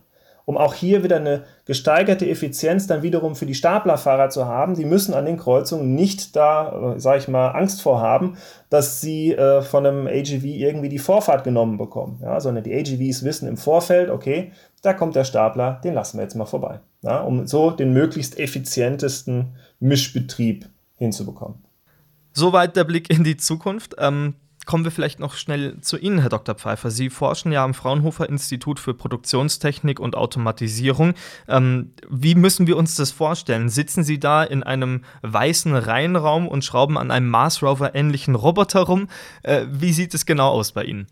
Um 0.45 0.57
auch 0.57 0.73
hier 0.73 1.03
wieder 1.03 1.17
eine 1.17 1.43
gesteigerte 1.65 2.27
Effizienz 2.27 2.87
dann 2.87 3.03
wiederum 3.03 3.35
für 3.35 3.45
die 3.45 3.53
Staplerfahrer 3.53 4.29
zu 4.29 4.47
haben. 4.47 4.73
Die 4.73 4.83
müssen 4.83 5.13
an 5.13 5.25
den 5.25 5.37
Kreuzungen 5.37 5.93
nicht 5.93 6.35
da, 6.35 6.95
äh, 6.95 6.99
sage 6.99 7.19
ich 7.19 7.27
mal, 7.27 7.49
Angst 7.49 7.83
vorhaben, 7.83 8.35
dass 8.71 8.99
sie 8.99 9.33
äh, 9.33 9.61
von 9.61 9.85
einem 9.85 10.07
AGV 10.07 10.43
irgendwie 10.45 10.89
die 10.89 10.97
Vorfahrt 10.97 11.43
genommen 11.43 11.77
bekommen. 11.77 12.19
Ja, 12.23 12.39
sondern 12.39 12.63
die 12.63 12.73
AGVs 12.73 13.23
wissen 13.23 13.47
im 13.47 13.57
Vorfeld, 13.57 14.09
okay, 14.09 14.51
da 14.81 14.93
kommt 14.93 15.15
der 15.15 15.23
Stapler, 15.23 15.79
den 15.83 15.93
lassen 15.93 16.17
wir 16.17 16.23
jetzt 16.23 16.35
mal 16.35 16.45
vorbei. 16.45 16.79
Ja, 17.03 17.21
um 17.21 17.45
so 17.45 17.69
den 17.69 17.93
möglichst 17.93 18.39
effizientesten 18.39 19.55
Mischbetrieb 19.79 20.67
hinzubekommen. 20.95 21.63
Soweit 22.33 22.75
der 22.75 22.85
Blick 22.85 23.11
in 23.11 23.23
die 23.23 23.37
Zukunft. 23.37 23.97
Ähm 23.99 24.33
kommen 24.69 24.83
wir 24.83 24.91
vielleicht 24.91 25.19
noch 25.19 25.33
schnell 25.33 25.81
zu 25.81 25.97
Ihnen, 25.97 26.19
Herr 26.19 26.29
Dr. 26.29 26.53
Pfeiffer. 26.53 26.91
Sie 26.91 27.09
forschen 27.09 27.51
ja 27.51 27.63
am 27.63 27.73
Fraunhofer 27.73 28.29
Institut 28.29 28.79
für 28.79 28.93
Produktionstechnik 28.93 29.99
und 29.99 30.15
Automatisierung. 30.15 31.15
Ähm, 31.47 31.93
wie 32.07 32.35
müssen 32.35 32.67
wir 32.67 32.77
uns 32.77 32.95
das 32.95 33.09
vorstellen? 33.09 33.69
Sitzen 33.69 34.03
Sie 34.03 34.19
da 34.19 34.43
in 34.43 34.61
einem 34.61 35.01
weißen 35.23 35.75
Reihenraum 35.75 36.47
und 36.47 36.63
schrauben 36.63 36.99
an 36.99 37.09
einem 37.09 37.29
Mars 37.29 37.63
Rover 37.63 37.95
ähnlichen 37.95 38.35
Roboter 38.35 38.81
rum? 38.81 39.07
Äh, 39.41 39.65
wie 39.71 39.91
sieht 39.91 40.13
es 40.13 40.27
genau 40.27 40.49
aus 40.49 40.71
bei 40.71 40.83
Ihnen? 40.83 41.07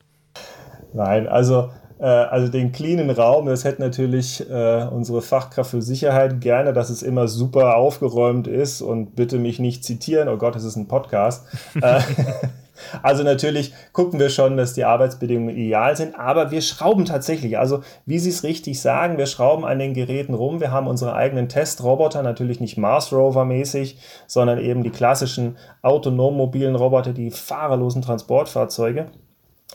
Nein, 0.93 1.27
also 1.27 1.71
äh, 1.99 2.05
also 2.05 2.51
den 2.51 2.71
cleanen 2.71 3.09
Raum, 3.09 3.47
das 3.47 3.63
hätte 3.63 3.81
natürlich 3.81 4.47
äh, 4.47 4.87
unsere 4.91 5.23
Fachkraft 5.23 5.71
für 5.71 5.81
Sicherheit 5.81 6.41
gerne, 6.41 6.73
dass 6.73 6.91
es 6.91 7.01
immer 7.01 7.27
super 7.27 7.75
aufgeräumt 7.75 8.47
ist 8.47 8.83
und 8.83 9.15
bitte 9.15 9.39
mich 9.39 9.57
nicht 9.57 9.83
zitieren, 9.83 10.29
oh 10.29 10.37
Gott, 10.37 10.55
es 10.55 10.63
ist 10.63 10.75
ein 10.75 10.87
Podcast. 10.87 11.47
Also 13.01 13.24
natürlich 13.24 13.74
gucken 13.93 14.19
wir 14.19 14.29
schon, 14.29 14.57
dass 14.57 14.74
die 14.74 14.84
Arbeitsbedingungen 14.84 15.55
ideal 15.55 15.96
sind, 15.96 16.17
aber 16.17 16.51
wir 16.51 16.62
schrauben 16.62 17.05
tatsächlich. 17.05 17.57
Also 17.57 17.81
wie 18.05 18.19
Sie 18.19 18.29
es 18.29 18.43
richtig 18.43 18.81
sagen, 18.81 19.17
wir 19.17 19.25
schrauben 19.25 19.65
an 19.65 19.79
den 19.79 19.93
Geräten 19.93 20.34
rum. 20.34 20.60
Wir 20.60 20.72
haben 20.72 20.88
unsere 20.88 21.13
eigenen 21.13 21.50
Testroboter, 21.50 22.24
natürlich 22.24 22.60
nicht 22.60 22.77
Mars 22.77 23.12
Rover 23.12 23.46
mäßig, 23.46 24.00
sondern 24.27 24.60
eben 24.60 24.84
die 24.84 24.89
klassischen 24.89 25.57
autonom 25.81 26.36
mobilen 26.38 26.75
Roboter, 26.75 27.13
die 27.13 27.31
fahrerlosen 27.31 28.01
Transportfahrzeuge. 28.01 29.07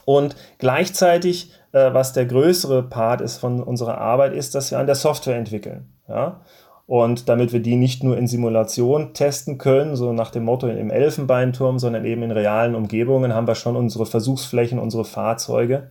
Und 0.04 0.37
gleichzeitig, 0.59 1.52
äh, 1.73 1.92
was 1.92 2.12
der 2.12 2.26
größere 2.26 2.82
Part 2.82 3.21
ist 3.21 3.38
von 3.38 3.62
unserer 3.62 3.99
Arbeit, 3.99 4.32
ist, 4.32 4.54
dass 4.54 4.71
wir 4.71 4.78
an 4.78 4.87
der 4.87 4.94
Software 4.94 5.37
entwickeln. 5.37 5.92
Ja? 6.09 6.40
Und 6.86 7.28
damit 7.28 7.52
wir 7.52 7.60
die 7.60 7.76
nicht 7.76 8.02
nur 8.02 8.18
in 8.18 8.26
Simulation 8.26 9.14
testen 9.14 9.58
können, 9.58 9.96
so 9.96 10.12
nach 10.12 10.30
dem 10.30 10.44
Motto 10.44 10.66
im 10.66 10.90
Elfenbeinturm, 10.90 11.78
sondern 11.78 12.04
eben 12.04 12.22
in 12.22 12.32
realen 12.32 12.74
Umgebungen, 12.74 13.34
haben 13.34 13.46
wir 13.46 13.54
schon 13.54 13.76
unsere 13.76 14.04
Versuchsflächen, 14.04 14.78
unsere 14.78 15.04
Fahrzeuge. 15.04 15.90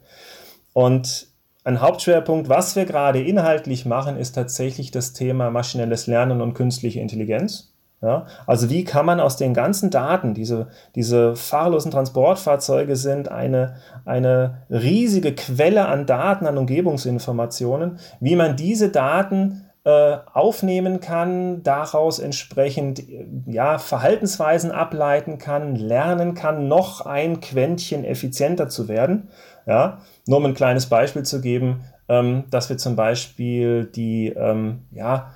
Und 0.74 1.28
ein 1.64 1.82
Hauptschwerpunkt, 1.82 2.50
was 2.50 2.76
wir 2.76 2.86
gerade 2.86 3.22
inhaltlich 3.22 3.86
machen, 3.86 4.18
ist 4.18 4.34
tatsächlich 4.34 4.92
das 4.92 5.14
Thema 5.14 5.50
maschinelles 5.52 6.08
Lernen 6.08 6.42
und 6.42 6.54
künstliche 6.54 7.00
Intelligenz. 7.00 7.72
Ja, 8.04 8.26
also 8.48 8.72
wie 8.72 8.84
kann 8.84 9.06
man 9.06 9.20
aus 9.20 9.38
den 9.38 9.54
ganzen 9.54 9.92
Daten, 9.92 10.34
diese, 10.34 10.70
diese 10.96 11.36
fahrlosen 11.36 11.92
Transportfahrzeuge 11.92 12.96
sind 12.96 13.30
eine, 13.30 13.76
eine 14.06 14.64
riesige 14.72 15.36
Quelle 15.36 15.86
an 15.86 16.08
Daten, 16.08 16.48
an 16.48 16.58
Umgebungsinformationen, 16.58 18.00
wie 18.20 18.36
man 18.36 18.56
diese 18.56 18.90
Daten 18.90 19.68
äh, 19.84 20.18
aufnehmen 20.34 21.00
kann, 21.00 21.64
daraus 21.64 22.20
entsprechend 22.20 23.02
ja, 23.48 23.80
Verhaltensweisen 23.80 24.72
ableiten 24.72 25.40
kann, 25.40 25.76
lernen 25.76 26.36
kann, 26.36 26.68
noch 26.68 27.06
ein 27.06 27.40
Quäntchen 27.40 28.04
effizienter 28.04 28.70
zu 28.70 28.88
werden. 28.88 29.30
Ja, 29.66 30.00
nur 30.28 30.38
um 30.38 30.46
ein 30.46 30.54
kleines 30.54 30.88
Beispiel 30.88 31.24
zu 31.24 31.42
geben, 31.42 31.82
ähm, 32.10 32.44
dass 32.52 32.70
wir 32.70 32.78
zum 32.78 32.96
Beispiel 32.96 33.86
die, 33.86 34.28
ähm, 34.30 34.82
ja, 34.92 35.32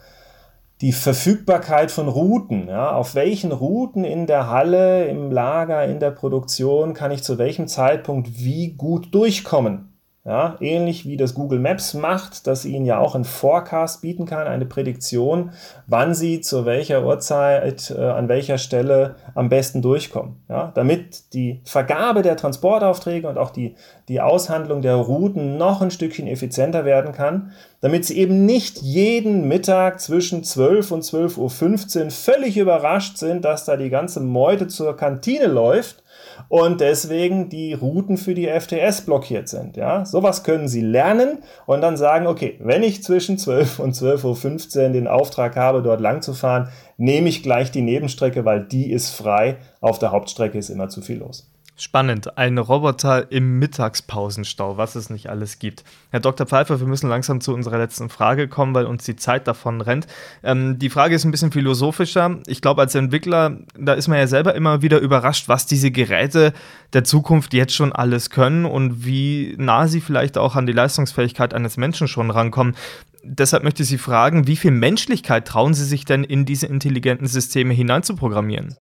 die 0.82 0.92
Verfügbarkeit 0.92 1.90
von 1.90 2.08
Routen, 2.08 2.68
ja, 2.68 2.92
auf 2.92 3.16
welchen 3.16 3.52
Routen 3.52 4.04
in 4.04 4.28
der 4.28 4.50
Halle, 4.50 5.06
im 5.06 5.32
Lager, 5.32 5.86
in 5.86 6.00
der 6.00 6.12
Produktion 6.12 6.94
kann 6.94 7.12
ich 7.12 7.24
zu 7.24 7.38
welchem 7.38 7.68
Zeitpunkt 7.68 8.38
wie 8.38 8.74
gut 8.74 9.14
durchkommen. 9.16 9.95
Ja, 10.28 10.58
ähnlich 10.60 11.06
wie 11.06 11.18
das 11.18 11.36
Google 11.36 11.60
Maps 11.60 11.94
macht, 11.94 12.48
dass 12.48 12.66
Ihnen 12.66 12.88
ja 12.88 12.98
auch 12.98 13.14
ein 13.14 13.26
Forecast 13.26 14.02
bieten 14.02 14.26
kann, 14.26 14.48
eine 14.48 14.66
Prädiktion, 14.66 15.52
wann 15.86 16.16
Sie 16.16 16.42
zu 16.42 16.66
welcher 16.66 17.06
Uhrzeit 17.06 17.94
äh, 17.96 18.02
an 18.02 18.28
welcher 18.28 18.58
Stelle 18.58 19.18
am 19.36 19.50
besten 19.50 19.84
durchkommen. 19.84 20.38
Ja, 20.50 20.72
damit 20.74 21.32
die 21.36 21.62
Vergabe 21.64 22.24
der 22.24 22.38
Transportaufträge 22.38 23.30
und 23.30 23.38
auch 23.38 23.52
die, 23.52 23.76
die 24.08 24.20
Aushandlung 24.20 24.82
der 24.82 24.96
Routen 24.96 25.58
noch 25.58 25.84
ein 25.84 25.92
Stückchen 25.92 26.26
effizienter 26.26 26.86
werden 26.86 27.12
kann, 27.12 27.52
damit 27.82 28.06
Sie 28.06 28.18
eben 28.18 28.48
nicht 28.48 28.82
jeden 28.82 29.48
Mittag 29.48 30.02
zwischen 30.02 30.44
12 30.44 30.92
und 30.92 31.04
12.15 31.04 32.06
Uhr 32.06 32.10
völlig 32.10 32.58
überrascht 32.58 33.18
sind, 33.18 33.46
dass 33.46 33.66
da 33.66 33.78
die 33.78 33.92
ganze 33.92 34.22
Meute 34.22 34.68
zur 34.70 34.98
Kantine 34.98 35.46
läuft 35.46 36.02
und 36.50 36.82
deswegen 36.82 37.50
die 37.50 37.74
Routen 37.74 38.18
für 38.18 38.34
die 38.34 38.48
FTS 38.48 39.02
blockiert 39.02 39.48
sind. 39.48 39.78
Ja, 39.78 40.06
sowas 40.06 40.44
können 40.44 40.68
Sie 40.68 40.82
lernen 40.82 41.40
und 41.66 41.82
dann 41.82 41.98
sagen, 41.98 42.28
okay, 42.28 42.58
wenn 42.60 42.84
ich 42.84 43.04
zwischen 43.04 43.38
12 43.38 43.80
und 43.80 43.96
12.15 43.96 44.84
Uhr 44.84 44.90
den 44.90 45.08
Auftrag 45.08 45.56
habe, 45.56 45.82
dort 45.82 46.02
lang 46.02 46.22
zu 46.22 46.34
fahren, 46.34 46.70
nehme 46.98 47.30
ich 47.30 47.44
gleich 47.44 47.72
die 47.72 47.82
Nebenstrecke, 47.82 48.46
weil 48.46 48.64
die 48.64 48.92
ist 48.92 49.12
frei. 49.12 49.58
Auf 49.82 50.00
der 50.00 50.12
Hauptstrecke 50.12 50.58
ist 50.58 50.70
immer 50.70 50.90
zu 50.90 51.02
viel 51.02 51.20
los. 51.20 51.50
Spannend. 51.78 52.38
Ein 52.38 52.58
Roboter 52.58 53.34
im 53.34 53.60
Mittagspausenstau, 53.60 54.78
was 54.78 54.96
es 54.96 55.10
nicht 55.10 55.30
alles 55.30 55.60
gibt. 55.60 55.84
Herr 56.10 56.22
Dr. 56.22 56.48
Pfeiffer, 56.48 56.80
wir 56.80 56.88
müssen 56.88 57.10
langsam 57.10 57.42
zu 57.42 57.54
unserer 57.54 57.78
letzten 57.78 58.08
Frage 58.08 58.48
kommen, 58.48 58.74
weil 58.74 58.86
uns 58.86 59.04
die 59.04 59.18
Zeit 59.18 59.46
davon 59.46 59.82
rennt. 59.82 60.08
Ähm, 60.42 60.80
die 60.80 60.90
Frage 60.90 61.16
ist 61.16 61.26
ein 61.26 61.32
bisschen 61.32 61.52
philosophischer. 61.52 62.40
Ich 62.48 62.62
glaube, 62.62 62.80
als 62.80 62.96
Entwickler, 62.96 63.58
da 63.78 63.92
ist 63.92 64.08
man 64.08 64.20
ja 64.20 64.28
selber 64.28 64.56
immer 64.56 64.84
wieder 64.84 65.00
überrascht, 65.00 65.50
was 65.50 65.66
diese 65.66 65.92
Geräte 65.92 66.54
der 66.94 67.04
Zukunft 67.04 67.54
jetzt 67.54 67.76
schon 67.76 67.92
alles 67.92 68.30
können 68.30 68.64
und 68.64 69.06
wie 69.06 69.56
nah 69.58 69.90
sie 69.90 70.00
vielleicht 70.00 70.38
auch 70.38 70.56
an 70.56 70.68
die 70.68 70.72
Leistungsfähigkeit 70.72 71.54
eines 71.54 71.76
Menschen 71.76 72.08
schon 72.08 72.32
rankommen. 72.32 72.76
deshalb 73.22 73.66
möchte 73.66 73.84
ich 73.84 73.90
Sie 73.90 73.98
fragen, 73.98 74.48
wie 74.48 74.56
viel 74.56 74.72
Menschlichkeit 74.72 75.46
trauen 75.46 75.74
Sie 75.74 75.84
sich 75.84 76.06
denn 76.06 76.24
in 76.24 76.46
diese 76.46 76.68
intelligenten 76.68 77.28
Systeme 77.28 77.74
hineinzuprogrammieren? 77.74 78.78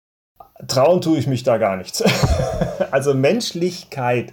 Trauen 0.68 1.00
tue 1.00 1.18
ich 1.18 1.26
mich 1.26 1.42
da 1.42 1.58
gar 1.58 1.76
nichts. 1.76 2.02
also 2.90 3.14
Menschlichkeit 3.14 4.32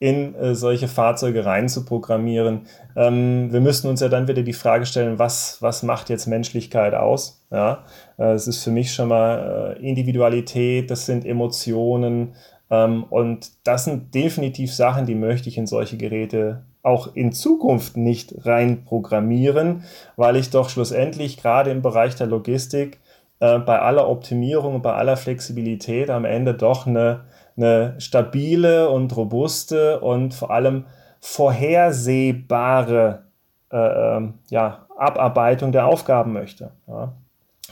in 0.00 0.34
äh, 0.34 0.54
solche 0.54 0.88
Fahrzeuge 0.88 1.44
rein 1.44 1.68
zu 1.68 1.84
programmieren. 1.84 2.62
Ähm, 2.96 3.52
wir 3.52 3.60
müssten 3.60 3.88
uns 3.88 4.00
ja 4.00 4.08
dann 4.08 4.28
wieder 4.28 4.42
die 4.42 4.52
Frage 4.52 4.86
stellen, 4.86 5.18
was, 5.18 5.60
was 5.60 5.82
macht 5.82 6.08
jetzt 6.08 6.26
Menschlichkeit 6.26 6.94
aus? 6.94 7.44
Ja, 7.50 7.84
äh, 8.16 8.32
es 8.32 8.46
ist 8.46 8.62
für 8.62 8.70
mich 8.70 8.92
schon 8.92 9.08
mal 9.08 9.76
äh, 9.76 9.86
Individualität, 9.86 10.90
das 10.90 11.06
sind 11.06 11.24
Emotionen 11.24 12.34
ähm, 12.70 13.04
und 13.04 13.50
das 13.64 13.84
sind 13.84 14.14
definitiv 14.14 14.72
Sachen, 14.72 15.06
die 15.06 15.16
möchte 15.16 15.48
ich 15.48 15.58
in 15.58 15.66
solche 15.66 15.96
Geräte 15.96 16.62
auch 16.82 17.14
in 17.16 17.32
Zukunft 17.32 17.96
nicht 17.96 18.46
rein 18.46 18.84
programmieren, 18.84 19.82
weil 20.16 20.36
ich 20.36 20.50
doch 20.50 20.70
schlussendlich 20.70 21.36
gerade 21.36 21.70
im 21.70 21.82
Bereich 21.82 22.14
der 22.14 22.28
Logistik 22.28 23.00
äh, 23.40 23.58
bei 23.58 23.80
aller 23.80 24.08
Optimierung 24.08 24.76
und 24.76 24.82
bei 24.82 24.94
aller 24.94 25.16
Flexibilität 25.16 26.10
am 26.10 26.24
Ende 26.24 26.54
doch 26.54 26.86
eine, 26.86 27.24
eine 27.56 27.94
stabile 27.98 28.90
und 28.90 29.16
robuste 29.16 30.00
und 30.00 30.34
vor 30.34 30.50
allem 30.50 30.86
vorhersehbare 31.20 33.24
äh, 33.70 34.16
ähm, 34.16 34.34
ja, 34.50 34.86
Abarbeitung 34.96 35.72
der 35.72 35.86
Aufgaben 35.86 36.32
möchte. 36.32 36.70
Ja. 36.86 37.12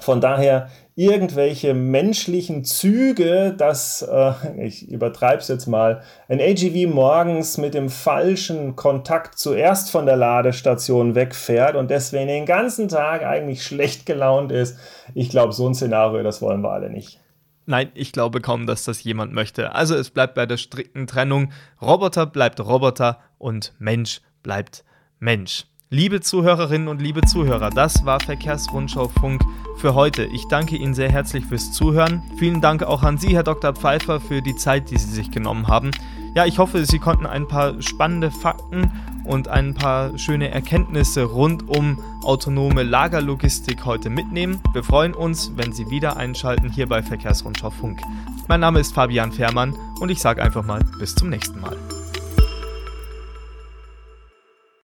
Von 0.06 0.20
daher 0.20 0.68
irgendwelche 0.94 1.74
menschlichen 1.74 2.62
Züge, 2.62 3.52
dass, 3.58 4.02
äh, 4.02 4.34
ich 4.64 4.88
übertreibe 4.88 5.38
es 5.38 5.48
jetzt 5.48 5.66
mal, 5.66 6.02
ein 6.28 6.40
AGV 6.40 6.86
morgens 6.94 7.58
mit 7.58 7.74
dem 7.74 7.88
falschen 7.88 8.76
Kontakt 8.76 9.36
zuerst 9.36 9.90
von 9.90 10.06
der 10.06 10.14
Ladestation 10.14 11.16
wegfährt 11.16 11.74
und 11.74 11.90
deswegen 11.90 12.28
den 12.28 12.46
ganzen 12.46 12.86
Tag 12.86 13.24
eigentlich 13.24 13.64
schlecht 13.64 14.06
gelaunt 14.06 14.52
ist. 14.52 14.78
Ich 15.12 15.28
glaube, 15.28 15.52
so 15.52 15.68
ein 15.68 15.74
Szenario, 15.74 16.22
das 16.22 16.40
wollen 16.40 16.60
wir 16.60 16.70
alle 16.70 16.88
nicht. 16.88 17.18
Nein, 17.64 17.90
ich 17.94 18.12
glaube 18.12 18.40
kaum, 18.40 18.68
dass 18.68 18.84
das 18.84 19.02
jemand 19.02 19.32
möchte. 19.32 19.74
Also 19.74 19.96
es 19.96 20.10
bleibt 20.10 20.36
bei 20.36 20.46
der 20.46 20.56
strikten 20.56 21.08
Trennung. 21.08 21.50
Roboter 21.82 22.26
bleibt 22.26 22.60
Roboter 22.60 23.18
und 23.38 23.74
Mensch 23.80 24.20
bleibt 24.44 24.84
Mensch. 25.18 25.64
Liebe 25.88 26.20
Zuhörerinnen 26.20 26.88
und 26.88 27.00
liebe 27.00 27.20
Zuhörer, 27.22 27.70
das 27.70 28.04
war 28.04 28.18
Verkehrsrundschau 28.18 29.06
Funk 29.06 29.44
für 29.76 29.94
heute. 29.94 30.24
Ich 30.24 30.48
danke 30.48 30.74
Ihnen 30.74 30.94
sehr 30.94 31.12
herzlich 31.12 31.46
fürs 31.46 31.70
Zuhören. 31.70 32.22
Vielen 32.38 32.60
Dank 32.60 32.82
auch 32.82 33.04
an 33.04 33.18
Sie, 33.18 33.36
Herr 33.36 33.44
Dr. 33.44 33.72
Pfeiffer, 33.72 34.18
für 34.18 34.42
die 34.42 34.56
Zeit, 34.56 34.90
die 34.90 34.98
Sie 34.98 35.12
sich 35.12 35.30
genommen 35.30 35.68
haben. 35.68 35.92
Ja, 36.34 36.44
ich 36.44 36.58
hoffe, 36.58 36.84
Sie 36.84 36.98
konnten 36.98 37.24
ein 37.24 37.46
paar 37.46 37.80
spannende 37.82 38.32
Fakten 38.32 38.90
und 39.26 39.46
ein 39.46 39.74
paar 39.74 40.18
schöne 40.18 40.50
Erkenntnisse 40.50 41.22
rund 41.22 41.68
um 41.68 42.02
autonome 42.24 42.82
Lagerlogistik 42.82 43.84
heute 43.84 44.10
mitnehmen. 44.10 44.60
Wir 44.72 44.82
freuen 44.82 45.14
uns, 45.14 45.52
wenn 45.54 45.70
Sie 45.70 45.88
wieder 45.88 46.16
einschalten 46.16 46.68
hier 46.68 46.88
bei 46.88 47.00
Verkehrsrundschau 47.00 47.70
Funk. 47.70 48.00
Mein 48.48 48.58
Name 48.58 48.80
ist 48.80 48.92
Fabian 48.92 49.30
Fährmann 49.30 49.76
und 50.00 50.08
ich 50.08 50.20
sage 50.20 50.42
einfach 50.42 50.66
mal 50.66 50.80
bis 50.98 51.14
zum 51.14 51.28
nächsten 51.28 51.60
Mal. 51.60 51.76